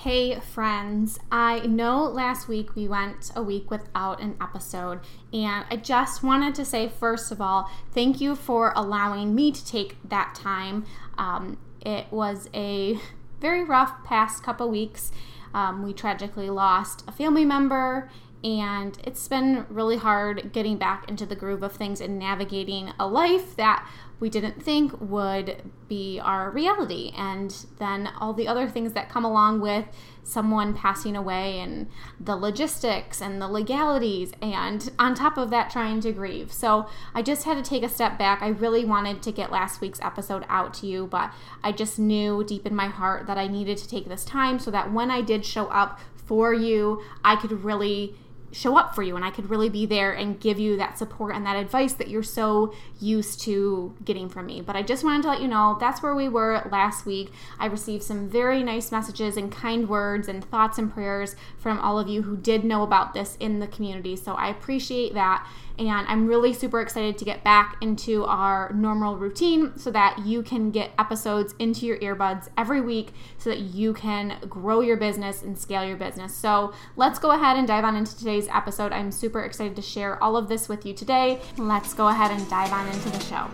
[0.00, 1.18] Hey, friends.
[1.32, 5.00] I know last week we went a week without an episode,
[5.32, 9.64] and I just wanted to say, first of all, thank you for allowing me to
[9.64, 10.84] take that time.
[11.16, 13.00] Um, it was a
[13.40, 15.12] very rough past couple weeks.
[15.54, 18.10] Um, we tragically lost a family member,
[18.44, 23.06] and it's been really hard getting back into the groove of things and navigating a
[23.06, 23.88] life that
[24.18, 27.12] we didn't think would be our reality.
[27.16, 29.84] And then all the other things that come along with
[30.22, 31.86] someone passing away and
[32.18, 36.52] the logistics and the legalities, and on top of that, trying to grieve.
[36.52, 38.42] So I just had to take a step back.
[38.42, 42.42] I really wanted to get last week's episode out to you, but I just knew
[42.42, 45.20] deep in my heart that I needed to take this time so that when I
[45.20, 48.16] did show up for you, I could really
[48.56, 51.34] show up for you and I could really be there and give you that support
[51.34, 54.62] and that advice that you're so used to getting from me.
[54.62, 57.32] But I just wanted to let you know that's where we were last week.
[57.58, 61.98] I received some very nice messages and kind words and thoughts and prayers from all
[61.98, 64.16] of you who did know about this in the community.
[64.16, 65.46] So I appreciate that.
[65.78, 70.42] And I'm really super excited to get back into our normal routine so that you
[70.42, 75.42] can get episodes into your earbuds every week so that you can grow your business
[75.42, 76.34] and scale your business.
[76.34, 78.92] So let's go ahead and dive on into today's episode.
[78.92, 81.40] I'm super excited to share all of this with you today.
[81.56, 83.48] Let's go ahead and dive on into the show.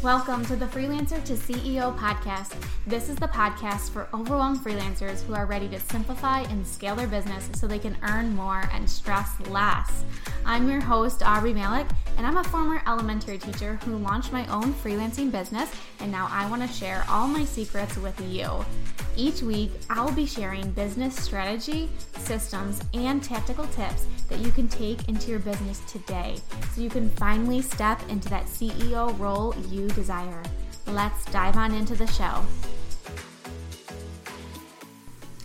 [0.00, 2.54] Welcome to the Freelancer to CEO podcast.
[2.86, 7.08] This is the podcast for overwhelmed freelancers who are ready to simplify and scale their
[7.08, 10.04] business so they can earn more and stress less.
[10.46, 14.72] I'm your host, Aubree Malick, and I'm a former elementary teacher who launched my own
[14.72, 15.68] freelancing business,
[15.98, 18.64] and now I want to share all my secrets with you.
[19.18, 25.08] Each week, I'll be sharing business strategy, systems, and tactical tips that you can take
[25.08, 26.36] into your business today
[26.72, 30.40] so you can finally step into that CEO role you desire.
[30.86, 32.44] Let's dive on into the show.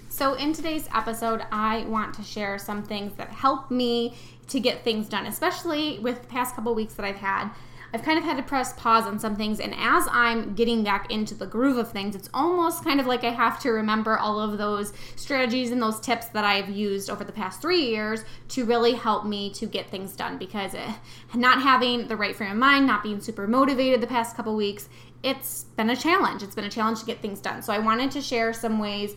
[0.08, 4.16] So, in today's episode, I want to share some things that help me
[4.50, 7.50] to get things done, especially with the past couple weeks that I've had
[7.94, 9.60] I've kind of had to press pause on some things.
[9.60, 13.24] And as I'm getting back into the groove of things, it's almost kind of like
[13.24, 17.24] I have to remember all of those strategies and those tips that I've used over
[17.24, 20.40] the past three years to really help me to get things done.
[20.40, 20.94] Because eh,
[21.36, 24.90] not having the right frame of mind, not being super motivated the past couple weeks,
[25.22, 26.42] it's been a challenge.
[26.42, 27.62] It's been a challenge to get things done.
[27.62, 29.16] So I wanted to share some ways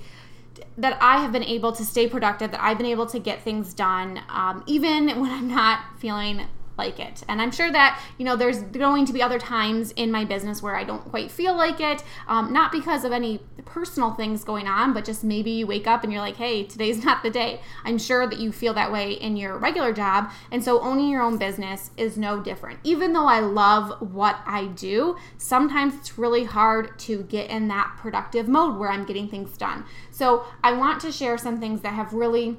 [0.79, 3.75] that I have been able to stay productive, that I've been able to get things
[3.75, 6.47] done, um, even when I'm not feeling
[6.79, 7.23] like it.
[7.29, 10.63] And I'm sure that, you know, there's going to be other times in my business
[10.63, 14.67] where I don't quite feel like it, um, not because of any personal things going
[14.67, 17.61] on, but just maybe you wake up and you're like, hey, today's not the day.
[17.85, 20.31] I'm sure that you feel that way in your regular job.
[20.51, 22.79] And so owning your own business is no different.
[22.85, 27.97] Even though I love what I do, sometimes it's really hard to get in that
[27.99, 29.85] productive mode where I'm getting things done.
[30.11, 32.57] So I want to share some things that have really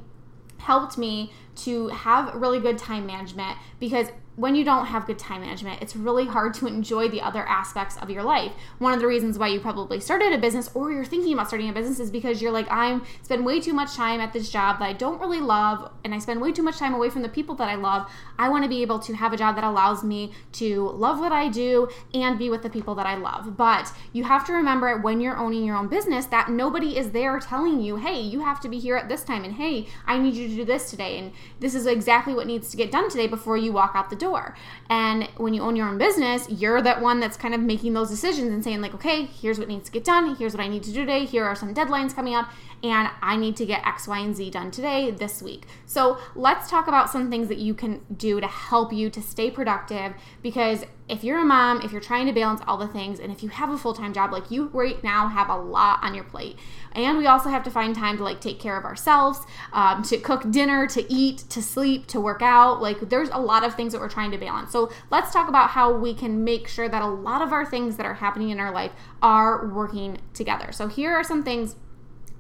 [0.57, 4.07] helped me to have really good time management because
[4.37, 7.97] when you don't have good time management, it's really hard to enjoy the other aspects
[7.97, 8.51] of your life.
[8.77, 11.69] One of the reasons why you probably started a business or you're thinking about starting
[11.69, 14.77] a business is because you're like, I'm spend way too much time at this job
[14.77, 17.29] that I don't really love, and I spend way too much time away from the
[17.29, 18.11] people that I love.
[18.37, 21.31] I want to be able to have a job that allows me to love what
[21.31, 23.57] I do and be with the people that I love.
[23.57, 27.39] But you have to remember when you're owning your own business that nobody is there
[27.39, 30.35] telling you, hey, you have to be here at this time, and hey, I need
[30.35, 33.25] you to do this today, and this is exactly what needs to get done today
[33.25, 34.55] before you walk out the door door.
[34.89, 38.09] And when you own your own business, you're that one that's kind of making those
[38.09, 40.35] decisions and saying, like, okay, here's what needs to get done.
[40.35, 41.25] Here's what I need to do today.
[41.25, 42.49] Here are some deadlines coming up.
[42.83, 45.65] And I need to get X, Y, and Z done today, this week.
[45.85, 49.49] So let's talk about some things that you can do to help you to stay
[49.49, 50.13] productive
[50.43, 53.41] because if you're a mom, if you're trying to balance all the things, and if
[53.41, 56.23] you have a full time job, like you right now have a lot on your
[56.23, 56.57] plate.
[56.93, 59.39] And we also have to find time to like take care of ourselves,
[59.71, 62.81] um, to cook dinner, to eat, to sleep, to work out.
[62.81, 64.71] Like there's a lot of things that we're trying to balance.
[64.71, 67.97] So let's talk about how we can make sure that a lot of our things
[67.97, 70.71] that are happening in our life are working together.
[70.71, 71.75] So here are some things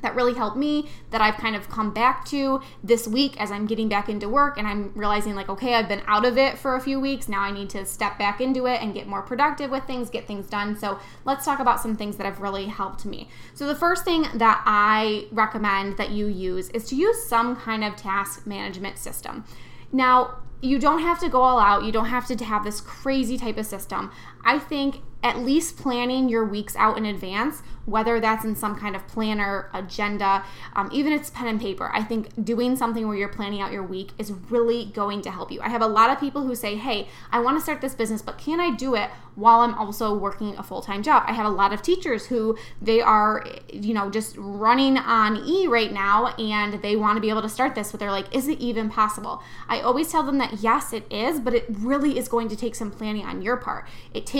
[0.01, 3.65] that really helped me that I've kind of come back to this week as I'm
[3.65, 6.75] getting back into work and I'm realizing like okay I've been out of it for
[6.75, 7.27] a few weeks.
[7.27, 10.27] Now I need to step back into it and get more productive with things get
[10.27, 10.77] things done.
[10.77, 13.29] So let's talk about some things that have really helped me.
[13.53, 17.83] So the first thing that I recommend that you use is to use some kind
[17.83, 19.45] of task management system.
[19.91, 21.83] Now you don't have to go all out.
[21.83, 24.11] You don't have to have this crazy type of system
[24.47, 28.95] I think at least planning your weeks out in advance whether that's in some kind
[28.95, 30.43] of planner, agenda,
[30.75, 31.89] um, even if it's pen and paper.
[31.93, 35.51] I think doing something where you're planning out your week is really going to help
[35.51, 35.61] you.
[35.61, 38.21] I have a lot of people who say, hey, I want to start this business,
[38.21, 41.23] but can I do it while I'm also working a full time job?
[41.27, 45.65] I have a lot of teachers who they are, you know, just running on E
[45.67, 48.49] right now and they want to be able to start this, but they're like, is
[48.49, 49.41] it even possible?
[49.69, 52.75] I always tell them that yes, it is, but it really is going to take
[52.75, 53.87] some planning on your part.
[54.13, 54.36] It takes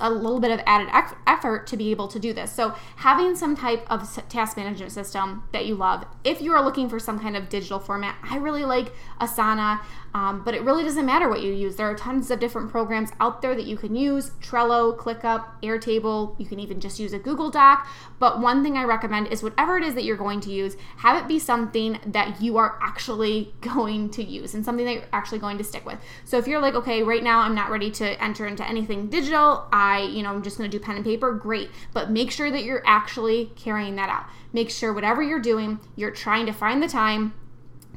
[0.00, 0.88] a little bit of added
[1.26, 2.52] effort to be able to do this.
[2.52, 6.04] So having some type of task management system that you love.
[6.24, 9.80] If you are looking for some kind of digital format, I really like Asana.
[10.14, 11.74] Um, but it really doesn't matter what you use.
[11.74, 16.38] There are tons of different programs out there that you can use Trello, ClickUp, Airtable.
[16.38, 17.88] You can even just use a Google Doc.
[18.20, 21.20] But one thing I recommend is whatever it is that you're going to use, have
[21.20, 25.40] it be something that you are actually going to use and something that you're actually
[25.40, 25.98] going to stick with.
[26.24, 29.33] So if you're like, okay, right now I'm not ready to enter into anything digital,
[29.34, 31.70] I, you know, I'm just going to do pen and paper, great.
[31.92, 34.26] But make sure that you're actually carrying that out.
[34.52, 37.34] Make sure whatever you're doing, you're trying to find the time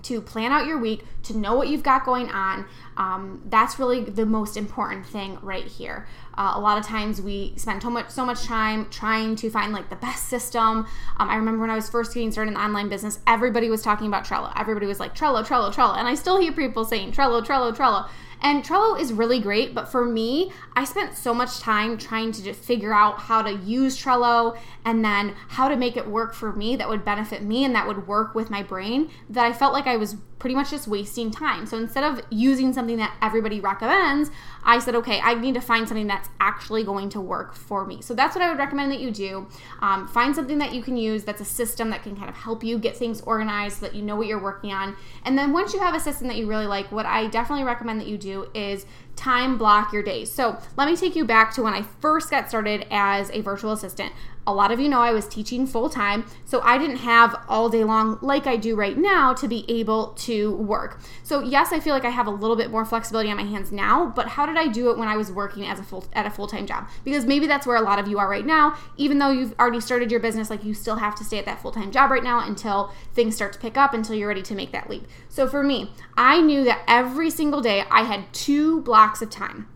[0.04, 2.66] to plan out your week, to know what you've got going on.
[2.95, 6.07] Um, that's really the most important thing right here.
[6.38, 9.74] Uh, a lot of times we spend so much so much time trying to find
[9.74, 10.88] like the best system.
[11.18, 13.81] Um, I remember when I was first getting started in the online business, everybody was
[13.81, 14.51] talking about Trello.
[14.56, 18.07] Everybody was like Trello, Trello, Trello, and I still hear people saying Trello, Trello, Trello.
[18.42, 22.44] And Trello is really great, but for me, I spent so much time trying to
[22.44, 26.54] just figure out how to use Trello and then how to make it work for
[26.54, 29.74] me that would benefit me and that would work with my brain that I felt
[29.74, 31.66] like I was pretty much just wasting time.
[31.66, 34.30] So instead of using something that everybody recommends,
[34.63, 38.01] I said, okay, I need to find something that's actually going to work for me.
[38.01, 39.48] So that's what I would recommend that you do.
[39.81, 42.63] Um, find something that you can use that's a system that can kind of help
[42.63, 44.95] you get things organized so that you know what you're working on.
[45.25, 48.00] And then once you have a system that you really like, what I definitely recommend
[48.01, 48.86] that you do is
[49.18, 50.31] time block your days.
[50.31, 53.74] So let me take you back to when I first got started as a virtual
[53.74, 54.14] assistant.
[54.46, 57.68] A lot of you know I was teaching full time, so I didn't have all
[57.68, 61.02] day long like I do right now to be able to work.
[61.22, 63.74] So yes, I feel like I have a little bit more flexibility on my hands
[63.74, 66.25] now, but how did I do it when I was working as a full at
[66.25, 66.88] a full-time job?
[67.04, 68.78] Because maybe that's where a lot of you are right now.
[68.96, 71.62] Even though you've already started your business, like you still have to stay at that
[71.62, 74.72] full-time job right now until things start to pick up until you're ready to make
[74.72, 75.06] that leap.
[75.28, 79.68] So for me, I knew that every single day I had two blocks of time.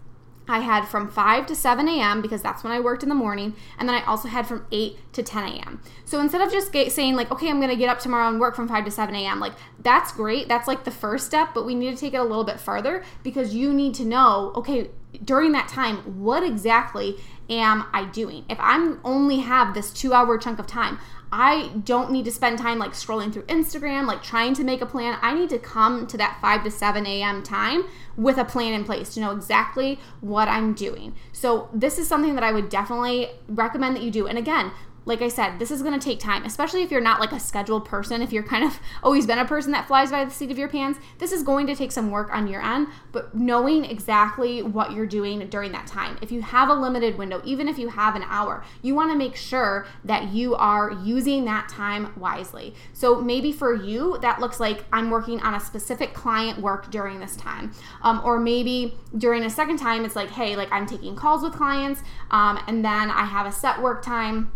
[0.47, 2.21] I had from 5 to 7 a.m.
[2.21, 3.55] because that's when I worked in the morning.
[3.77, 5.81] And then I also had from 8 to 10 a.m.
[6.03, 8.55] So instead of just get, saying, like, okay, I'm to get up tomorrow and work
[8.55, 10.47] from 5 to 7 a.m., like, that's great.
[10.47, 13.03] That's like the first step, but we need to take it a little bit further
[13.23, 14.89] because you need to know, okay,
[15.23, 17.17] during that time, what exactly
[17.51, 18.45] am I doing?
[18.49, 20.97] If I'm only have this two hour chunk of time,
[21.33, 24.85] I don't need to spend time like scrolling through Instagram, like trying to make a
[24.85, 25.17] plan.
[25.21, 27.41] I need to come to that 5 to 7 a.m.
[27.41, 27.83] time
[28.17, 31.13] with a plan in place to know exactly what I'm doing.
[31.31, 34.27] So, this is something that I would definitely recommend that you do.
[34.27, 34.71] And again,
[35.03, 37.39] like I said, this is going to take time, especially if you're not like a
[37.39, 38.21] scheduled person.
[38.21, 40.67] If you're kind of always been a person that flies by the seat of your
[40.67, 44.91] pants, this is going to take some work on your end, but knowing exactly what
[44.91, 46.17] you're doing during that time.
[46.21, 49.17] If you have a limited window, even if you have an hour, you want to
[49.17, 52.75] make sure that you are using that time wisely.
[52.93, 57.19] So maybe for you, that looks like I'm working on a specific client work during
[57.19, 57.73] this time.
[58.03, 61.53] Um, or maybe during a second time, it's like, hey, like I'm taking calls with
[61.53, 64.51] clients, um, and then I have a set work time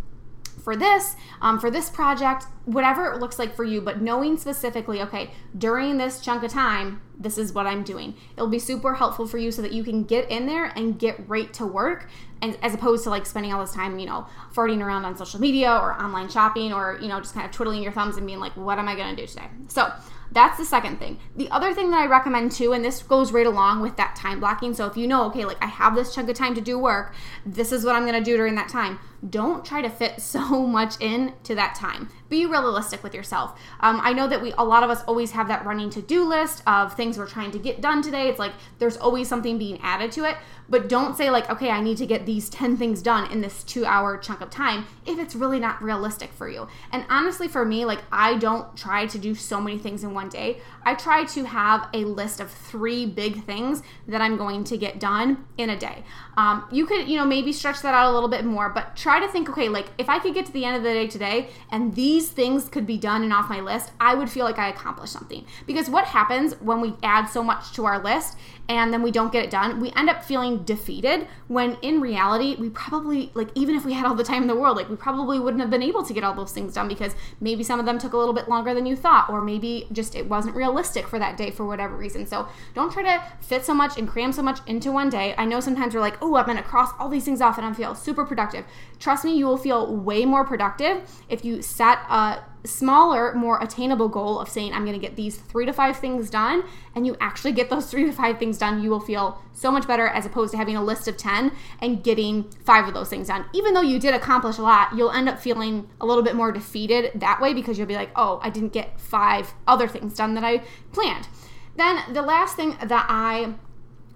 [0.65, 4.99] for this, um, for this project, whatever it looks like for you, but knowing specifically,
[4.99, 8.15] okay, during this chunk of time, this is what I'm doing.
[8.35, 11.29] It'll be super helpful for you so that you can get in there and get
[11.29, 12.09] right to work
[12.41, 15.39] and as opposed to like spending all this time, you know, farting around on social
[15.39, 18.39] media or online shopping or, you know, just kind of twiddling your thumbs and being
[18.39, 19.47] like, what am I to do today?
[19.67, 19.93] So,
[20.35, 21.17] that's the second thing.
[21.37, 24.41] The other thing that I recommend too, and this goes right along with that time
[24.41, 24.73] blocking.
[24.73, 27.13] So if you know, okay, like I have this chunk of time to do work,
[27.45, 28.99] this is what I'm gonna do during that time.
[29.27, 33.57] Don't try to fit so much in to that time be realistic with yourself.
[33.79, 36.25] Um, I know that we, a lot of us always have that running to do
[36.25, 38.27] list of things we're trying to get done today.
[38.27, 40.35] It's like there's always something being added to it,
[40.67, 43.63] but don't say, like, okay, I need to get these 10 things done in this
[43.63, 46.67] two hour chunk of time if it's really not realistic for you.
[46.91, 50.29] And honestly, for me, like, I don't try to do so many things in one
[50.29, 50.59] day.
[50.83, 54.99] I try to have a list of three big things that I'm going to get
[54.99, 56.03] done in a day.
[56.35, 59.19] Um, you could, you know, maybe stretch that out a little bit more, but try
[59.19, 61.49] to think, okay, like if I could get to the end of the day today
[61.71, 64.69] and these things could be done and off my list, I would feel like I
[64.69, 65.45] accomplished something.
[65.65, 69.31] Because what happens when we add so much to our list and then we don't
[69.31, 73.75] get it done, we end up feeling defeated when in reality, we probably, like, even
[73.75, 75.83] if we had all the time in the world, like, we probably wouldn't have been
[75.83, 78.33] able to get all those things done because maybe some of them took a little
[78.33, 81.65] bit longer than you thought, or maybe just it wasn't realistic for that day for
[81.65, 82.25] whatever reason.
[82.25, 85.35] So don't try to fit so much and cram so much into one day.
[85.37, 87.73] I know sometimes we're like, oh, I'm gonna cross all these things off and I
[87.73, 88.65] feel super productive.
[89.05, 94.09] Trust me, you will feel way more productive if you set a smaller, more attainable
[94.09, 96.63] goal of saying, I'm going to get these three to five things done,
[96.95, 99.87] and you actually get those three to five things done, you will feel so much
[99.87, 103.27] better as opposed to having a list of 10 and getting five of those things
[103.27, 103.45] done.
[103.53, 106.51] Even though you did accomplish a lot, you'll end up feeling a little bit more
[106.51, 110.33] defeated that way because you'll be like, oh, I didn't get five other things done
[110.33, 111.27] that I planned.
[111.75, 113.53] Then the last thing that I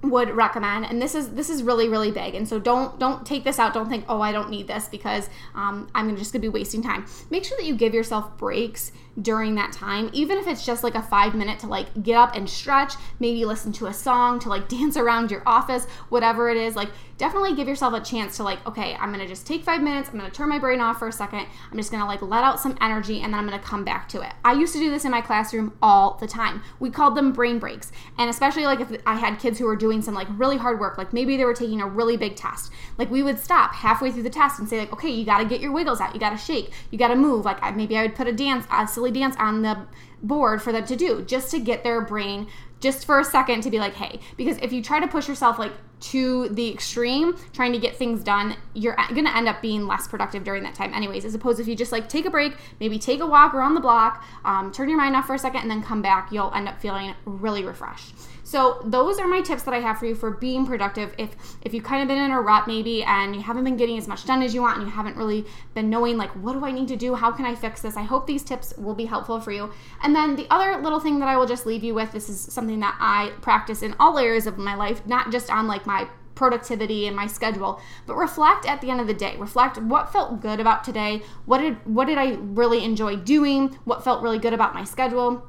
[0.02, 3.44] would recommend and this is this is really really big and so don't don't take
[3.44, 3.74] this out.
[3.74, 7.06] Don't think oh i don't need this because um, i'm just gonna be wasting time.
[7.30, 8.92] Make sure that you give yourself breaks
[9.22, 12.36] during that time even if it's just like a five minute to like get up
[12.36, 16.58] and stretch maybe listen to a song to like dance around your office whatever it
[16.58, 16.90] is like
[17.20, 20.18] definitely give yourself a chance to like okay i'm gonna just take five minutes i'm
[20.18, 22.76] gonna turn my brain off for a second i'm just gonna like let out some
[22.82, 24.34] energy and then i'm gonna come back to it.
[24.44, 26.64] I used to do this in my classroom all the time.
[26.80, 27.92] We called them brain breaks.
[28.18, 30.98] And especially like if i had kids who were doing some like really hard work
[30.98, 32.72] like maybe they were taking a really big test.
[32.98, 35.62] Like we would stop halfway through the test and say like okay you gotta get
[35.62, 37.46] your wiggles out you gotta shake you gotta move.
[37.46, 39.88] Like maybe i would put a dance a silly dance on the
[40.22, 42.48] board for them to do just to get their brain
[42.80, 45.60] just for a second to be like, hey, because if you try to push yourself
[45.60, 50.08] like to the extreme, trying to get things done, you're gonna end up being less
[50.08, 51.26] productive during that time, anyways.
[51.26, 53.82] As opposed if you just like take a break, maybe take a walk around the
[53.82, 56.68] block, um, turn your mind off for a second, and then come back, you'll end
[56.68, 58.16] up feeling really refreshed.
[58.50, 61.14] So those are my tips that I have for you for being productive.
[61.20, 63.96] If if you've kind of been in a rut maybe and you haven't been getting
[63.96, 66.66] as much done as you want and you haven't really been knowing like what do
[66.66, 67.14] I need to do?
[67.14, 67.96] How can I fix this?
[67.96, 69.72] I hope these tips will be helpful for you.
[70.02, 72.40] And then the other little thing that I will just leave you with, this is
[72.40, 76.08] something that I practice in all areas of my life, not just on like my
[76.34, 80.40] productivity and my schedule but reflect at the end of the day reflect what felt
[80.40, 84.54] good about today what did what did i really enjoy doing what felt really good
[84.54, 85.46] about my schedule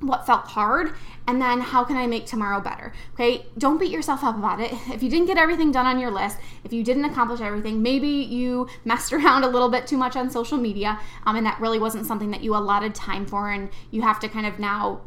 [0.00, 0.94] what felt hard
[1.26, 2.92] and then how can I make tomorrow better?
[3.14, 4.72] Okay, don't beat yourself up about it.
[4.94, 8.08] If you didn't get everything done on your list, if you didn't accomplish everything, maybe
[8.08, 11.78] you messed around a little bit too much on social media, um, and that really
[11.78, 15.00] wasn't something that you allotted time for, and you have to kind of now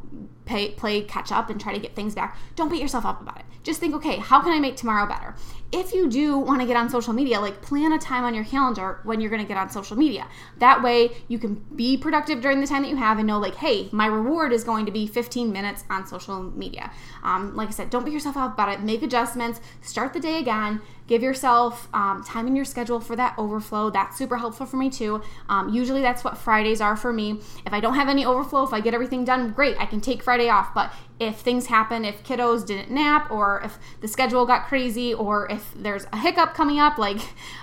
[0.47, 2.37] pay, play catch up and try to get things back.
[2.55, 3.45] Don't beat yourself up about it.
[3.63, 5.35] Just think, okay, how can I make tomorrow better?
[5.73, 8.45] If you do want to get on social media, like plan a time on your
[8.45, 10.25] calendar when you're going to get on social media.
[10.59, 13.55] That way you can be productive during the time that you have and know, like,
[13.55, 16.91] hey, my reward is going to be 15 minutes on social media.
[17.23, 18.81] Um, like I said, don't beat yourself up about it.
[18.81, 23.33] Make adjustments, start the day again, give yourself um, time in your schedule for that
[23.37, 23.89] overflow.
[23.89, 25.21] That's super helpful for me too.
[25.49, 27.39] Um, usually that's what Fridays are for me.
[27.65, 30.21] If I don't have any overflow, if I get everything done, great, I can take
[30.21, 30.73] Friday off.
[30.73, 35.49] But if things happen, if kiddos didn't nap, or if the schedule got crazy, or
[35.51, 37.19] if there's a hiccup coming up, like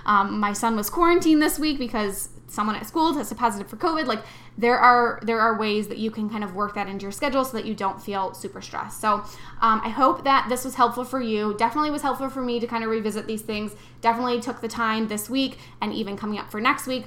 [0.07, 4.07] um, my son was quarantined this week because someone at school tested positive for COVID,
[4.07, 4.23] like
[4.57, 7.45] there are there are ways that you can kind of work that into your schedule
[7.45, 9.01] so that you don't feel super stressed.
[9.01, 9.25] So
[9.61, 11.55] um, I hope that this was helpful for you.
[11.59, 13.75] Definitely was helpful for me to kind of revisit these things.
[14.01, 17.07] Definitely took the time this week and even coming up for next week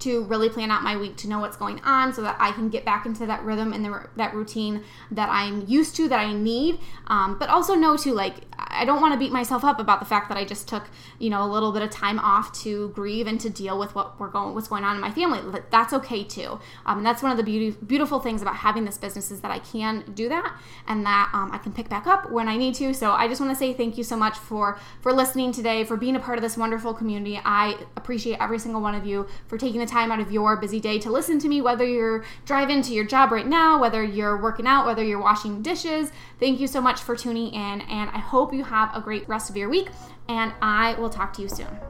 [0.00, 2.68] to really plan out my week to know what's going on so that I can
[2.68, 6.32] get back into that rhythm and the, that routine that I'm used to, that I
[6.32, 6.80] need.
[7.06, 10.06] Um, but also know to like, I don't want to beat myself up about the
[10.06, 10.88] fact that I just took,
[11.18, 14.18] you know, a little bit of time off to grieve and to deal with what
[14.20, 15.40] we're going, what's going on in my family.
[15.70, 16.60] That's okay too.
[16.86, 19.50] Um, and that's one of the beauty, beautiful things about having this business is that
[19.50, 22.74] I can do that and that um, I can pick back up when I need
[22.76, 22.94] to.
[22.94, 25.96] So I just want to say thank you so much for for listening today, for
[25.96, 27.40] being a part of this wonderful community.
[27.44, 30.80] I appreciate every single one of you for taking the time out of your busy
[30.80, 34.40] day to listen to me, whether you're driving to your job right now, whether you're
[34.40, 36.10] working out, whether you're washing dishes.
[36.38, 39.50] Thank you so much for tuning in, and I hope you have a great rest
[39.50, 39.88] of your week,
[40.28, 41.89] and I will talk to you soon.